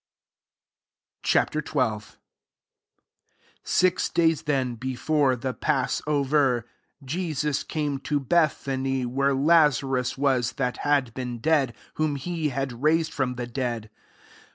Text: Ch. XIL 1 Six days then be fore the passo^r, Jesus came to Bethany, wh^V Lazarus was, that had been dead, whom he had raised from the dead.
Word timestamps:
Ch. 1.21 1.33
XIL 1.35 1.61
1 1.73 2.01
Six 3.63 4.09
days 4.09 4.41
then 4.49 4.73
be 4.73 4.95
fore 4.95 5.35
the 5.35 5.53
passo^r, 5.53 6.63
Jesus 7.05 7.63
came 7.63 7.99
to 7.99 8.19
Bethany, 8.19 9.05
wh^V 9.05 9.45
Lazarus 9.45 10.17
was, 10.17 10.53
that 10.53 10.77
had 10.77 11.13
been 11.13 11.37
dead, 11.37 11.75
whom 11.97 12.15
he 12.15 12.49
had 12.49 12.81
raised 12.81 13.13
from 13.13 13.35
the 13.35 13.45
dead. 13.45 13.91